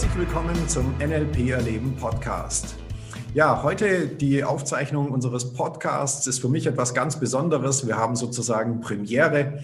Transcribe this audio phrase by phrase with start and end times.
[0.00, 2.74] Herzlich willkommen zum NLP Erleben Podcast.
[3.34, 7.86] Ja, heute die Aufzeichnung unseres Podcasts ist für mich etwas ganz Besonderes.
[7.86, 9.62] Wir haben sozusagen Premiere.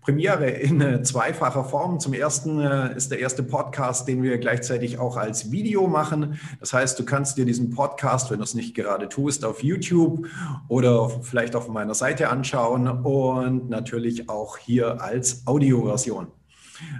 [0.00, 2.00] Premiere in äh, zweifacher Form.
[2.00, 6.40] Zum ersten äh, ist der erste Podcast, den wir gleichzeitig auch als Video machen.
[6.58, 10.26] Das heißt, du kannst dir diesen Podcast, wenn du es nicht gerade tust, auf YouTube
[10.66, 16.26] oder vielleicht auf meiner Seite anschauen und natürlich auch hier als Audioversion.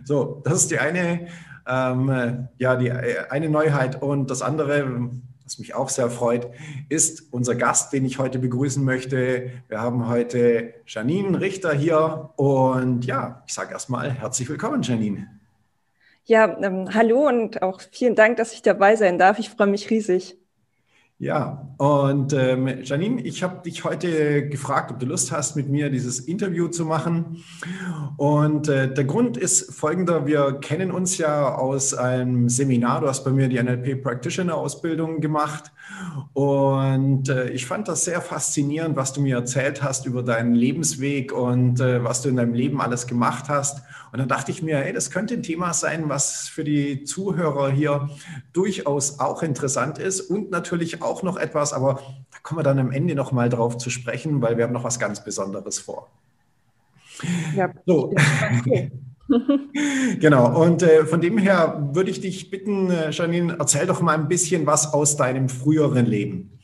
[0.05, 1.27] So, das ist die eine,
[1.71, 4.03] ähm, ja, die eine Neuheit.
[4.03, 5.11] Und das andere,
[5.45, 6.49] was mich auch sehr freut,
[6.89, 9.51] ist unser Gast, den ich heute begrüßen möchte.
[9.69, 12.31] Wir haben heute Janine Richter hier.
[12.37, 15.29] Und ja, ich sage erstmal herzlich willkommen, Janine.
[16.25, 19.39] Ja, ähm, hallo und auch vielen Dank, dass ich dabei sein darf.
[19.39, 20.40] Ich freue mich riesig.
[21.23, 25.91] Ja, und ähm, Janine, ich habe dich heute gefragt, ob du Lust hast, mit mir
[25.91, 27.45] dieses Interview zu machen.
[28.17, 30.25] Und äh, der Grund ist folgender.
[30.25, 33.03] Wir kennen uns ja aus einem Seminar.
[33.03, 35.73] Du hast bei mir die NLP Practitioner Ausbildung gemacht.
[36.33, 41.35] Und äh, ich fand das sehr faszinierend, was du mir erzählt hast über deinen Lebensweg
[41.35, 43.83] und äh, was du in deinem Leben alles gemacht hast.
[44.13, 47.71] Und dann dachte ich mir, hey, das könnte ein Thema sein, was für die Zuhörer
[47.71, 48.11] hier
[48.53, 52.01] durchaus auch interessant ist und natürlich auch noch etwas, aber
[52.31, 54.85] da kommen wir dann am Ende noch mal drauf zu sprechen, weil wir haben noch
[54.85, 56.09] was ganz Besonderes vor.
[57.55, 57.71] Ja.
[57.87, 58.15] So.
[60.21, 64.15] genau, und äh, von dem her würde ich dich bitten, äh, Janine, erzähl doch mal
[64.15, 66.59] ein bisschen was aus deinem früheren Leben.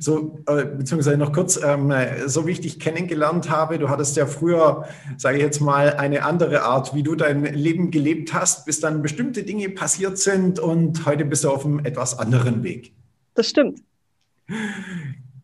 [0.00, 1.92] So, äh, beziehungsweise noch kurz, ähm,
[2.26, 4.84] so wie ich dich kennengelernt habe, du hattest ja früher,
[5.16, 9.02] sage ich jetzt mal, eine andere Art, wie du dein Leben gelebt hast, bis dann
[9.02, 12.92] bestimmte Dinge passiert sind und heute bist du auf einem etwas anderen Weg.
[13.34, 13.82] Das stimmt.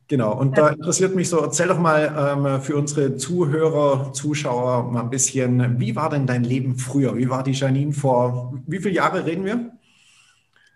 [0.09, 5.03] Genau, und da interessiert mich so, erzähl doch mal ähm, für unsere Zuhörer, Zuschauer mal
[5.03, 7.15] ein bisschen, wie war denn dein Leben früher?
[7.17, 9.73] Wie war die Janine vor, wie viele Jahre reden wir?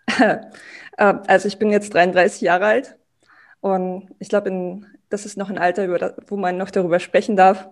[0.99, 2.99] Äh, also ich bin jetzt 33 Jahre alt
[3.62, 5.89] und ich glaube, das ist noch ein Alter,
[6.27, 7.69] wo man noch darüber sprechen darf.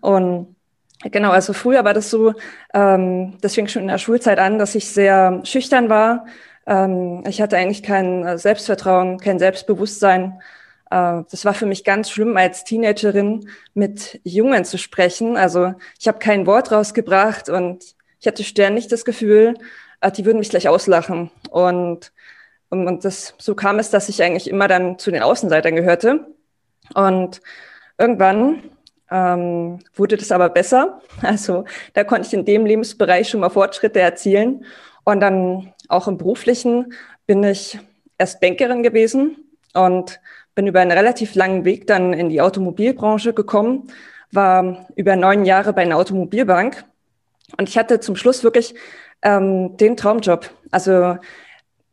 [0.00, 0.56] Und
[1.04, 2.32] genau, also früher war das so,
[2.72, 6.24] ähm, das fing schon in der Schulzeit an, dass ich sehr schüchtern war.
[6.66, 10.40] Ähm, ich hatte eigentlich kein äh, Selbstvertrauen, kein Selbstbewusstsein.
[10.90, 15.36] Äh, das war für mich ganz schlimm, als Teenagerin mit Jungen zu sprechen.
[15.36, 19.52] Also ich habe kein Wort rausgebracht und ich hatte ständig das Gefühl,
[20.00, 21.30] äh, die würden mich gleich auslachen.
[21.50, 22.10] Und
[22.68, 26.26] und, das, so kam es, dass ich eigentlich immer dann zu den Außenseitern gehörte.
[26.94, 27.40] Und
[27.98, 28.62] irgendwann
[29.10, 31.00] ähm, wurde das aber besser.
[31.22, 34.64] Also da konnte ich in dem Lebensbereich schon mal Fortschritte erzielen.
[35.04, 36.92] Und dann auch im beruflichen
[37.26, 37.78] bin ich
[38.18, 39.36] erst Bankerin gewesen
[39.74, 40.20] und
[40.54, 43.92] bin über einen relativ langen Weg dann in die Automobilbranche gekommen,
[44.32, 46.84] war über neun Jahre bei einer Automobilbank.
[47.56, 48.74] Und ich hatte zum Schluss wirklich
[49.22, 50.50] ähm, den Traumjob.
[50.70, 51.18] Also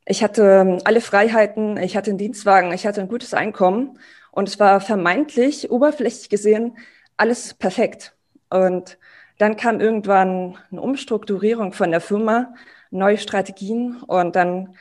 [0.05, 3.99] ich hatte ähm, alle Freiheiten, ich hatte einen Dienstwagen, ich hatte ein gutes Einkommen
[4.31, 6.77] und es war vermeintlich, oberflächlich gesehen,
[7.17, 8.15] alles perfekt.
[8.49, 8.97] Und
[9.37, 12.53] dann kam irgendwann eine Umstrukturierung von der Firma,
[12.91, 14.75] neue Strategien und dann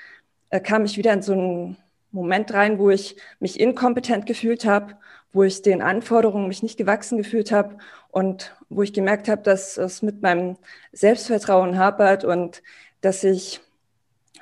[0.51, 1.77] äh, kam ich wieder in so einen
[2.11, 4.97] Moment rein, wo ich mich inkompetent gefühlt habe,
[5.33, 7.79] wo ich den Anforderungen mich nicht gewachsen gefühlt habe
[8.11, 10.57] und wo ich gemerkt habe, dass es mit meinem
[10.93, 12.63] Selbstvertrauen hapert und
[13.01, 13.61] dass ich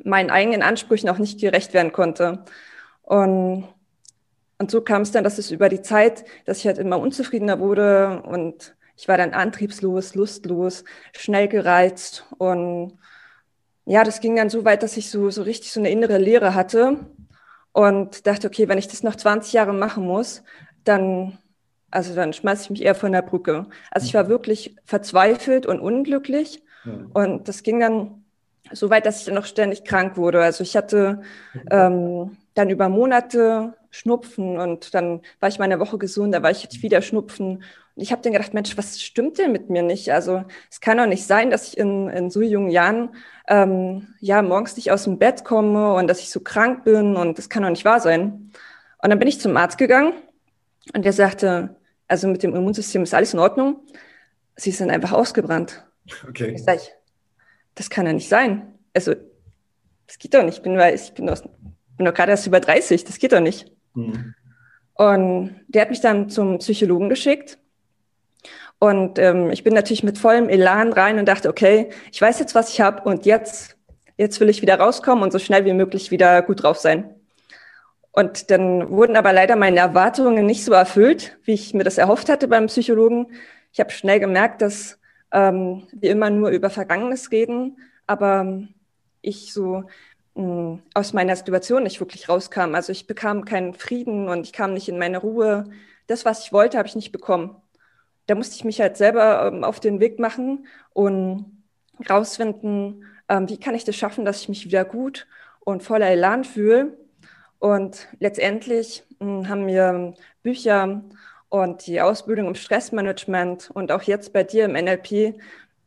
[0.04, 2.44] meinen eigenen Ansprüchen auch nicht gerecht werden konnte.
[3.02, 3.66] Und,
[4.58, 7.58] und so kam es dann, dass es über die Zeit, dass ich halt immer unzufriedener
[7.58, 10.84] wurde und ich war dann antriebslos, lustlos,
[11.16, 12.98] schnell gereizt und
[13.86, 16.54] ja, das ging dann so weit, dass ich so, so richtig so eine innere Leere
[16.54, 16.98] hatte
[17.72, 20.42] und dachte, okay, wenn ich das noch 20 Jahre machen muss,
[20.84, 21.38] dann,
[21.90, 23.66] also dann schmeiße ich mich eher von der Brücke.
[23.90, 26.92] Also ich war wirklich verzweifelt und unglücklich ja.
[27.14, 28.19] und das ging dann
[28.72, 30.42] so weit, dass ich dann noch ständig krank wurde.
[30.42, 31.22] Also ich hatte
[31.71, 36.50] ähm, dann über Monate Schnupfen und dann war ich mal eine Woche gesund, da war
[36.50, 37.56] ich jetzt wieder Schnupfen.
[37.56, 40.12] Und ich habe dann gedacht, Mensch, was stimmt denn mit mir nicht?
[40.12, 43.10] Also es kann doch nicht sein, dass ich in, in so jungen Jahren
[43.48, 47.36] ähm, ja morgens nicht aus dem Bett komme und dass ich so krank bin und
[47.36, 48.53] das kann doch nicht wahr sein.
[49.03, 50.12] Und dann bin ich zum Arzt gegangen
[50.94, 53.80] und der sagte, also mit dem Immunsystem ist alles in Ordnung.
[54.56, 55.84] Sie sind einfach ausgebrannt.
[56.28, 56.53] Okay.
[56.54, 56.80] Ich sage,
[57.74, 58.74] das kann ja nicht sein.
[58.94, 59.14] Also,
[60.06, 60.58] das geht doch nicht.
[60.58, 63.70] Ich bin, ich bin, aus, bin doch gerade erst über 30, das geht doch nicht.
[63.94, 64.34] Mhm.
[64.94, 67.58] Und der hat mich dann zum Psychologen geschickt.
[68.78, 72.54] Und ähm, ich bin natürlich mit vollem Elan rein und dachte, okay, ich weiß jetzt,
[72.54, 73.76] was ich habe und jetzt,
[74.16, 77.14] jetzt will ich wieder rauskommen und so schnell wie möglich wieder gut drauf sein.
[78.12, 82.28] Und dann wurden aber leider meine Erwartungen nicht so erfüllt, wie ich mir das erhofft
[82.28, 83.28] hatte beim Psychologen.
[83.72, 84.98] Ich habe schnell gemerkt, dass
[85.32, 88.66] ähm, wir immer nur über Vergangenes reden, aber
[89.22, 89.84] ich so
[90.34, 92.74] mh, hm, aus meiner Situation nicht wirklich rauskam.
[92.74, 95.65] Also ich bekam keinen Frieden und ich kam nicht in meine Ruhe.
[96.06, 97.56] Das, was ich wollte, habe ich nicht bekommen.
[98.27, 101.47] Da musste ich mich halt selber ähm, auf den Weg machen und
[102.09, 105.27] rausfinden, ähm, wie kann ich das schaffen, dass ich mich wieder gut
[105.60, 106.98] und voller Elan fühle.
[107.59, 111.03] Und letztendlich mh, hm, haben mir Bücher
[111.50, 115.34] und die Ausbildung im Stressmanagement und auch jetzt bei dir im NLP,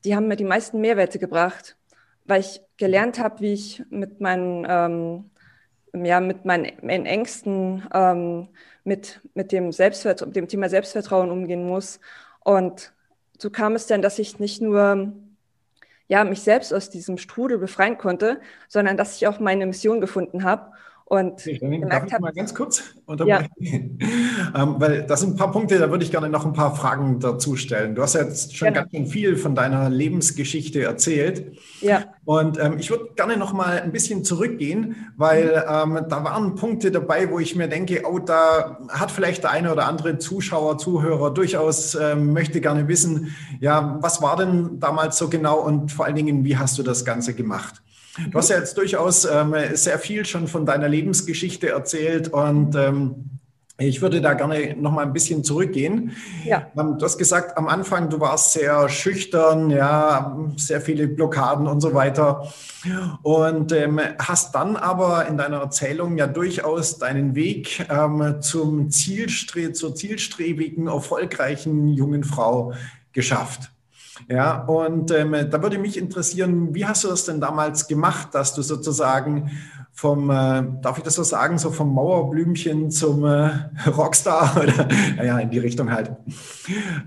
[0.06, 1.78] die haben mir die meisten Mehrwerte gebracht,
[2.26, 8.50] weil ich gelernt habe, wie ich mit meinen, ähm, ja, mit meinen, Ängsten, ähm,
[8.84, 12.00] mit, mit dem, dem Thema Selbstvertrauen umgehen muss.
[12.42, 12.94] Und
[13.40, 15.14] so kam es dann, dass ich nicht nur
[16.10, 20.44] ja, mich selbst aus diesem Strudel befreien konnte, sondern dass ich auch meine Mission gefunden
[20.44, 20.74] habe
[21.06, 24.08] und okay, dann darf ich mal ganz kurz unterbrechen, ja.
[24.64, 27.20] ähm, weil das sind ein paar Punkte, da würde ich gerne noch ein paar Fragen
[27.20, 27.94] dazu stellen.
[27.94, 28.82] Du hast jetzt schon genau.
[28.82, 31.58] ganz schön viel von deiner Lebensgeschichte erzählt.
[31.82, 32.06] Ja.
[32.26, 35.98] Und ähm, ich würde gerne noch mal ein bisschen zurückgehen, weil mhm.
[35.98, 39.72] ähm, da waren Punkte dabei, wo ich mir denke, oh, da hat vielleicht der eine
[39.72, 45.30] oder andere Zuschauer, Zuhörer durchaus ähm, möchte gerne wissen, ja, was war denn damals so
[45.30, 47.83] genau und vor allen Dingen, wie hast du das Ganze gemacht?
[48.32, 53.34] Du hast ja jetzt durchaus ähm, sehr viel schon von deiner Lebensgeschichte erzählt und ähm,
[53.80, 56.12] ich würde da gerne noch mal ein bisschen zurückgehen.
[56.46, 56.68] Ja.
[56.78, 61.82] Ähm, du hast gesagt, am Anfang, du warst sehr schüchtern, ja, sehr viele Blockaden und
[61.82, 62.54] so weiter.
[63.24, 69.72] Und ähm, hast dann aber in deiner Erzählung ja durchaus deinen Weg ähm, zum Zielstre
[69.72, 72.74] zur zielstrebigen, erfolgreichen jungen Frau
[73.12, 73.72] geschafft.
[74.28, 78.54] Ja, und ähm, da würde mich interessieren, wie hast du das denn damals gemacht, dass
[78.54, 79.52] du sozusagen
[79.92, 83.50] vom, äh, darf ich das so sagen, so vom Mauerblümchen zum äh,
[83.88, 84.88] Rockstar oder
[85.24, 86.12] ja, in die Richtung halt,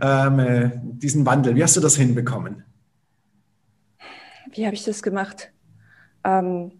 [0.01, 2.65] ähm, äh, diesen Wandel, wie hast du das hinbekommen?
[4.53, 5.53] Wie habe ich das gemacht?
[6.25, 6.73] Ähm,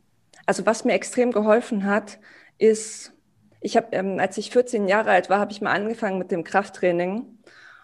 [0.47, 2.19] also was mir extrem geholfen hat,
[2.59, 3.13] ist,
[3.61, 6.45] ich habe, ähm, als ich 14 Jahre alt war, habe ich mal angefangen mit dem
[6.45, 7.27] Krafttraining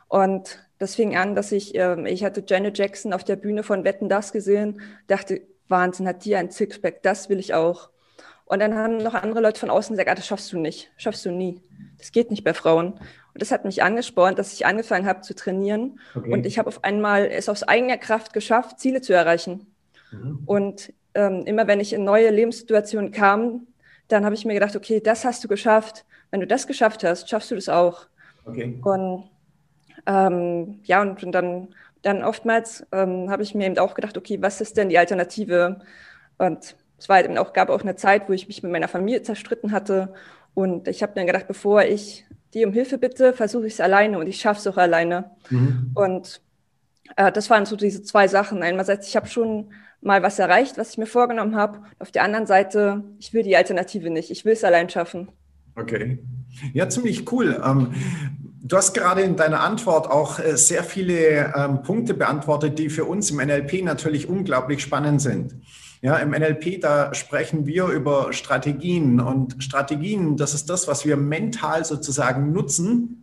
[0.08, 3.84] und das fing an, dass ich, äh, ich hatte Janet Jackson auf der Bühne von
[3.84, 7.90] Wetten das gesehen, dachte, Wahnsinn, hat die ein Sixpack, das will ich auch.
[8.44, 11.24] Und dann haben noch andere Leute von außen gesagt, ah, das schaffst du nicht, schaffst
[11.24, 11.62] du nie.
[11.98, 12.94] Das geht nicht bei Frauen.
[12.94, 16.00] Und das hat mich angespornt, dass ich angefangen habe zu trainieren.
[16.14, 16.32] Okay.
[16.32, 19.72] Und ich habe auf einmal es aus eigener Kraft geschafft, Ziele zu erreichen.
[20.10, 20.42] Mhm.
[20.44, 23.68] Und ähm, immer wenn ich in neue Lebenssituationen kam,
[24.08, 26.04] dann habe ich mir gedacht, okay, das hast du geschafft.
[26.30, 28.06] Wenn du das geschafft hast, schaffst du das auch.
[28.44, 28.78] Okay.
[28.82, 29.30] Und
[30.06, 31.68] ähm, ja, und, und, dann,
[32.02, 35.80] dann oftmals ähm, habe ich mir eben auch gedacht, okay, was ist denn die Alternative?
[36.38, 39.22] Und es war eben auch, gab auch eine Zeit, wo ich mich mit meiner Familie
[39.22, 40.12] zerstritten hatte.
[40.54, 44.18] Und ich habe dann gedacht, bevor ich die um Hilfe bitte, versuche ich es alleine
[44.18, 45.30] und ich schaffe es auch alleine.
[45.50, 45.90] Mhm.
[45.94, 46.42] Und
[47.16, 48.62] äh, das waren so diese zwei Sachen.
[48.62, 51.82] Einerseits, ich habe schon mal was erreicht, was ich mir vorgenommen habe.
[51.98, 54.30] Auf der anderen Seite, ich will die Alternative nicht.
[54.30, 55.28] Ich will es allein schaffen.
[55.76, 56.18] Okay.
[56.74, 57.60] Ja, ziemlich cool.
[57.64, 57.94] Ähm,
[58.64, 63.04] Du hast gerade in deiner Antwort auch äh, sehr viele ähm, Punkte beantwortet, die für
[63.04, 65.56] uns im NLP natürlich unglaublich spannend sind.
[66.00, 71.16] Ja, im NLP, da sprechen wir über Strategien und Strategien, das ist das, was wir
[71.16, 73.21] mental sozusagen nutzen.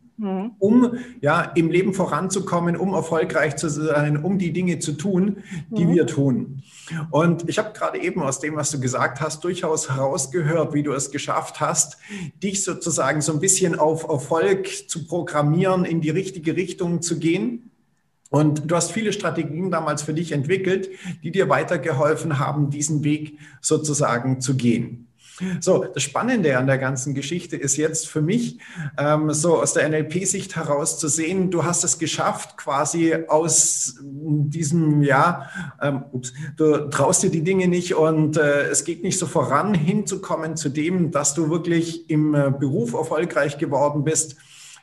[0.59, 5.37] Um ja im Leben voranzukommen, um erfolgreich zu sein, um die Dinge zu tun,
[5.69, 5.93] die mhm.
[5.93, 6.63] wir tun.
[7.11, 10.91] Und ich habe gerade eben aus dem, was du gesagt hast, durchaus herausgehört, wie du
[10.91, 11.97] es geschafft hast,
[12.43, 17.71] dich sozusagen so ein bisschen auf Erfolg zu programmieren, in die richtige Richtung zu gehen.
[18.29, 20.89] Und du hast viele Strategien damals für dich entwickelt,
[21.23, 25.08] die dir weitergeholfen haben, diesen Weg sozusagen zu gehen.
[25.59, 28.59] So, das Spannende an der ganzen Geschichte ist jetzt für mich,
[28.97, 35.03] ähm, so aus der NLP-Sicht heraus zu sehen, du hast es geschafft, quasi aus diesem,
[35.03, 35.49] ja,
[35.81, 39.73] ähm, ups, du traust dir die Dinge nicht und äh, es geht nicht so voran,
[39.73, 44.35] hinzukommen zu dem, dass du wirklich im äh, Beruf erfolgreich geworden bist,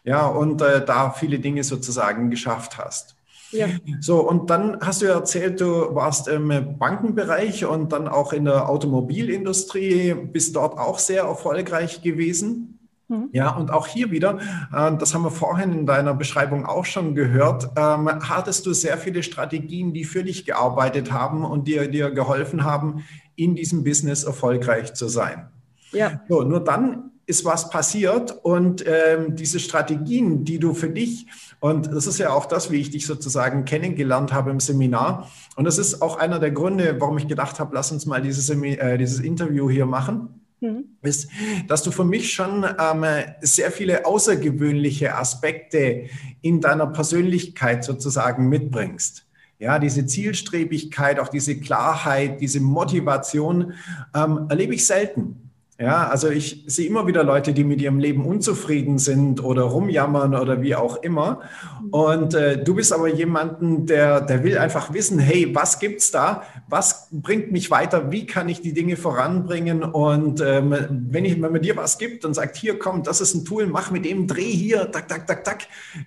[0.05, 3.17] ja, und äh, da viele Dinge sozusagen geschafft hast.
[3.53, 3.69] Ja.
[4.01, 8.45] So, und dann hast du ja erzählt, du warst im Bankenbereich und dann auch in
[8.45, 12.79] der Automobilindustrie, bist dort auch sehr erfolgreich gewesen.
[13.09, 13.29] Mhm.
[13.33, 14.39] Ja, und auch hier wieder,
[14.75, 18.99] äh, das haben wir vorhin in deiner Beschreibung auch schon gehört, ähm, hattest du sehr
[18.99, 23.05] viele Strategien, die für dich gearbeitet haben und dir, dir geholfen haben,
[23.37, 25.49] in diesem Business erfolgreich zu sein.
[25.93, 26.21] Ja.
[26.29, 31.27] So, nur dann ist was passiert und ähm, diese Strategien, die du für dich,
[31.59, 35.31] und das ist ja auch das, wie ich dich sozusagen kennengelernt habe im Seminar.
[35.57, 38.49] Und das ist auch einer der Gründe, warum ich gedacht habe, lass uns mal dieses,
[38.51, 40.43] äh, dieses Interview hier machen.
[40.61, 40.85] Mhm.
[41.03, 41.29] Ist,
[41.67, 43.05] dass du für mich schon ähm,
[43.41, 46.05] sehr viele außergewöhnliche Aspekte
[46.41, 49.27] in deiner Persönlichkeit sozusagen mitbringst.
[49.59, 53.73] Ja, diese Zielstrebigkeit, auch diese Klarheit, diese Motivation
[54.15, 55.46] ähm, erlebe ich selten.
[55.79, 60.35] Ja, also ich sehe immer wieder Leute, die mit ihrem Leben unzufrieden sind oder rumjammern
[60.35, 61.43] oder wie auch immer.
[61.91, 66.45] Und äh, du bist aber jemanden, der, der will einfach wissen, hey, was gibt's da?
[66.67, 68.11] Was bringt mich weiter?
[68.11, 69.83] Wie kann ich die Dinge voranbringen?
[69.83, 70.75] Und ähm,
[71.11, 73.67] wenn, ich, wenn man dir was gibt und sagt, hier komm, das ist ein Tool,
[73.67, 75.59] mach mit dem, dreh hier, tak, tak, tak, tak,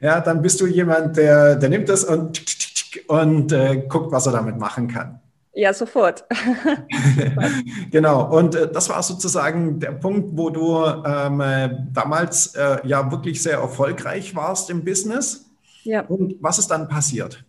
[0.02, 2.42] ja, dann bist du jemand, der, der nimmt das und,
[3.06, 5.20] und äh, guckt, was er damit machen kann.
[5.60, 6.24] Ja, sofort.
[7.92, 8.34] genau.
[8.34, 13.44] Und äh, das war sozusagen der Punkt, wo du ähm, äh, damals äh, ja wirklich
[13.44, 15.50] sehr erfolgreich warst im Business.
[15.84, 16.06] Ja.
[16.06, 17.44] Und was ist dann passiert?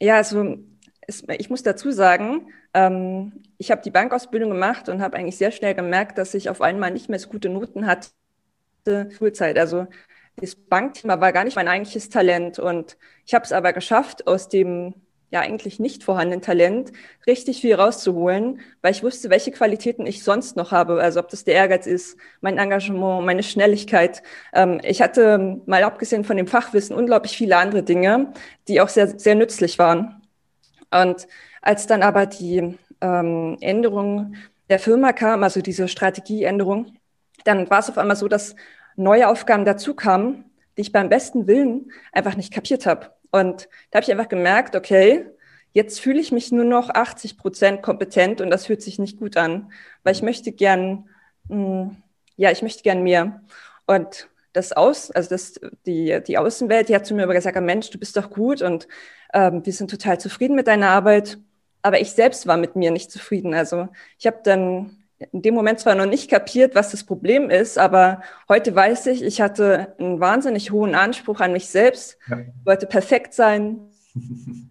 [0.00, 0.58] Ja, also
[1.08, 5.50] es, ich muss dazu sagen, ähm, ich habe die Bankausbildung gemacht und habe eigentlich sehr
[5.50, 8.10] schnell gemerkt, dass ich auf einmal nicht mehr so gute Noten hatte.
[9.10, 9.58] Schulzeit.
[9.58, 9.88] Also
[10.36, 14.48] das Bankthema war gar nicht mein eigentliches Talent und ich habe es aber geschafft, aus
[14.48, 14.94] dem
[15.34, 16.92] ja eigentlich nicht vorhandenen Talent
[17.26, 21.02] richtig viel rauszuholen, weil ich wusste, welche Qualitäten ich sonst noch habe.
[21.02, 24.22] Also ob das der Ehrgeiz ist, mein Engagement, meine Schnelligkeit.
[24.54, 28.32] Ähm, ich hatte mal abgesehen von dem Fachwissen unglaublich viele andere Dinge,
[28.68, 30.22] die auch sehr, sehr nützlich waren.
[30.90, 31.26] Und
[31.60, 34.36] als dann aber die ähm, Änderung
[34.70, 36.94] der Firma kam, also diese Strategieänderung,
[37.42, 38.54] dann war es auf einmal so, dass
[38.94, 40.44] neue Aufgaben dazu kamen,
[40.76, 43.10] die ich beim besten Willen einfach nicht kapiert habe.
[43.34, 45.26] Und da habe ich einfach gemerkt, okay,
[45.72, 49.36] jetzt fühle ich mich nur noch 80 Prozent kompetent und das fühlt sich nicht gut
[49.36, 49.72] an,
[50.04, 51.08] weil ich möchte gern,
[51.48, 51.96] mh, hm,
[52.36, 53.42] ja, ich möchte gern mehr.
[53.86, 57.90] Und das Aus, also das, die, die Außenwelt, die hat zu mir aber gesagt, Mensch,
[57.90, 58.86] du bist doch gut und
[59.32, 61.38] ähm, wir sind total zufrieden mit deiner Arbeit.
[61.82, 63.52] Aber ich selbst war mit mir nicht zufrieden.
[63.52, 67.78] Also ich habe dann in dem Moment zwar noch nicht kapiert, was das Problem ist,
[67.78, 72.38] aber heute weiß ich, ich hatte einen wahnsinnig hohen Anspruch an mich selbst, ja.
[72.64, 73.90] wollte perfekt sein.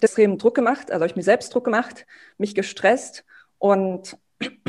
[0.00, 2.06] extremen Druck gemacht, also habe ich mir selbst Druck gemacht,
[2.38, 3.24] mich gestresst
[3.58, 4.16] und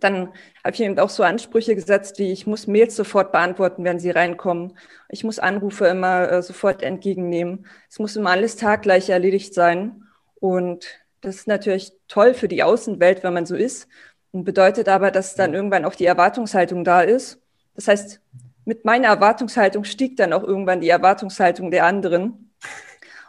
[0.00, 0.28] dann
[0.64, 4.10] habe ich eben auch so Ansprüche gesetzt, wie ich muss Mails sofort beantworten, wenn sie
[4.10, 4.76] reinkommen.
[5.08, 7.66] Ich muss Anrufe immer äh, sofort entgegennehmen.
[7.88, 10.02] Es muss immer alles taggleich erledigt sein.
[10.38, 13.88] Und das ist natürlich toll für die Außenwelt, wenn man so ist.
[14.30, 17.40] Und bedeutet aber, dass dann irgendwann auch die Erwartungshaltung da ist.
[17.74, 18.20] Das heißt,
[18.64, 22.52] mit meiner Erwartungshaltung stieg dann auch irgendwann die Erwartungshaltung der anderen.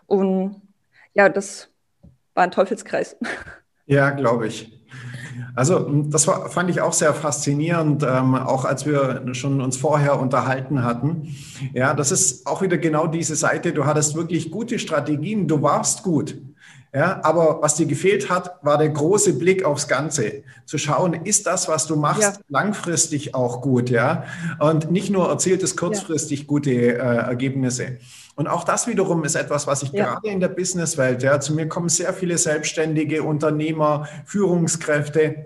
[0.06, 0.62] Und
[1.16, 1.70] ja, das
[2.36, 3.18] war ein Teufelskreis.
[3.89, 4.77] Ja, glaube ich.
[5.56, 10.20] Also das war, fand ich auch sehr faszinierend, ähm, auch als wir schon uns vorher
[10.20, 11.34] unterhalten hatten.
[11.74, 13.72] Ja, das ist auch wieder genau diese Seite.
[13.72, 16.36] Du hattest wirklich gute Strategien, du warst gut.
[16.98, 20.42] Ja, aber was dir gefehlt hat, war der große Blick aufs Ganze.
[20.66, 22.34] Zu schauen, ist das, was du machst, ja.
[22.50, 24.24] langfristig auch gut, ja?
[24.58, 26.46] Und nicht nur erzielt es kurzfristig ja.
[26.48, 28.00] gute äh, Ergebnisse.
[28.36, 30.06] Und auch das wiederum ist etwas, was ich ja.
[30.06, 35.46] gerade in der Businesswelt, ja, zu mir kommen sehr viele Selbstständige, Unternehmer, Führungskräfte,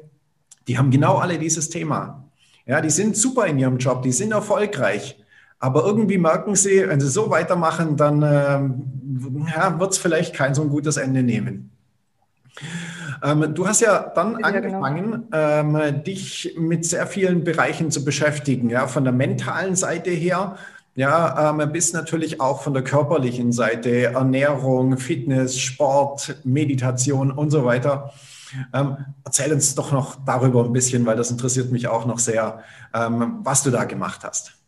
[0.69, 2.29] die haben genau alle dieses Thema.
[2.65, 5.20] Ja, die sind super in ihrem Job, die sind erfolgreich.
[5.61, 10.55] Aber irgendwie merken sie, wenn sie so weitermachen, dann ähm, ja, wird es vielleicht kein
[10.55, 11.71] so ein gutes Ende nehmen.
[13.23, 14.81] Ähm, du hast ja dann ja, genau.
[14.81, 15.79] angefangen, genau.
[15.83, 20.55] ähm, dich mit sehr vielen Bereichen zu beschäftigen, ja, von der mentalen Seite her,
[20.95, 27.65] ja, ähm, bis natürlich auch von der körperlichen Seite, Ernährung, Fitness, Sport, Meditation und so
[27.65, 28.11] weiter.
[28.73, 32.63] Ähm, erzähl uns doch noch darüber ein bisschen, weil das interessiert mich auch noch sehr,
[32.95, 34.60] ähm, was du da gemacht hast.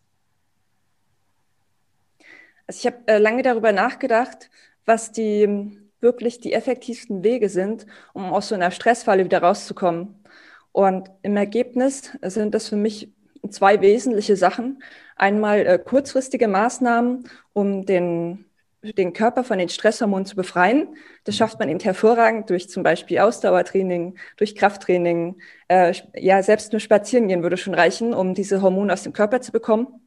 [2.68, 4.50] Also ich habe äh, lange darüber nachgedacht,
[4.86, 10.24] was die wirklich die effektivsten Wege sind, um aus so einer Stressfalle wieder rauszukommen.
[10.72, 13.12] Und im Ergebnis sind das für mich
[13.50, 14.84] zwei wesentliche Sachen.
[15.16, 18.46] Einmal äh, kurzfristige Maßnahmen, um den,
[18.82, 20.96] den Körper von den Stresshormonen zu befreien.
[21.26, 25.40] Das schafft man eben hervorragend durch zum Beispiel Ausdauertraining, durch Krafttraining.
[25.68, 29.42] Äh, ja, selbst nur spazieren gehen würde schon reichen, um diese Hormone aus dem Körper
[29.42, 30.03] zu bekommen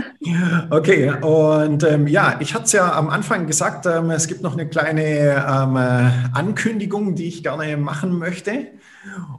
[0.70, 4.52] okay, und ähm, ja, ich hatte es ja am Anfang gesagt, ähm, es gibt noch
[4.52, 8.68] eine kleine ähm, äh, Ankündigung, die ich gerne machen möchte.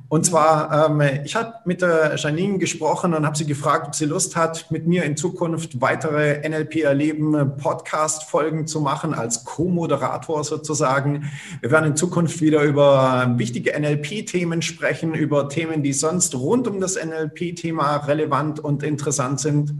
[0.09, 4.05] Und zwar, ähm, ich habe mit der Janine gesprochen und habe sie gefragt, ob sie
[4.05, 11.29] Lust hat, mit mir in Zukunft weitere NLP Erleben Podcast-Folgen zu machen, als Co-Moderator sozusagen.
[11.59, 16.79] Wir werden in Zukunft wieder über wichtige NLP-Themen sprechen, über Themen, die sonst rund um
[16.79, 19.73] das NLP-Thema relevant und interessant sind.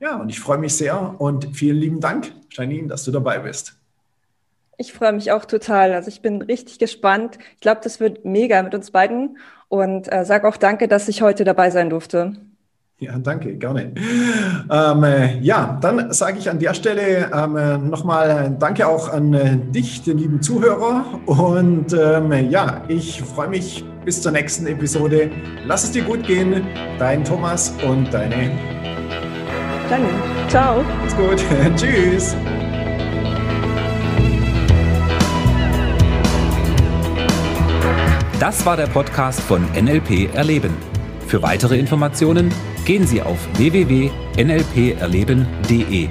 [0.00, 3.76] Ja, und ich freue mich sehr und vielen lieben Dank, Janine, dass du dabei bist.
[4.76, 5.92] Ich freue mich auch total.
[5.92, 7.38] Also ich bin richtig gespannt.
[7.54, 9.38] Ich glaube, das wird mega mit uns beiden
[9.68, 12.36] und äh, sage auch danke, dass ich heute dabei sein durfte.
[13.00, 13.92] Ja, danke, gerne.
[14.68, 19.32] Ähm, äh, ja, dann sage ich an der Stelle ähm, äh, nochmal Danke auch an
[19.34, 21.04] äh, dich, den lieben Zuhörer.
[21.26, 25.30] Und ähm, ja, ich freue mich bis zur nächsten Episode.
[25.64, 26.66] Lass es dir gut gehen.
[26.98, 28.50] Dein Thomas und deine.
[29.88, 30.08] Danke.
[30.48, 30.82] Ciao.
[30.82, 31.44] Macht's gut.
[31.76, 32.34] Tschüss.
[38.40, 40.74] Das war der Podcast von NLP Erleben.
[41.28, 42.52] Für weitere Informationen
[42.88, 46.08] gehen Sie auf www.nlperleben.de.